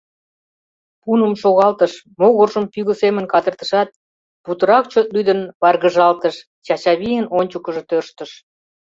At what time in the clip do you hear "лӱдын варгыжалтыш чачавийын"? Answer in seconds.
5.15-7.25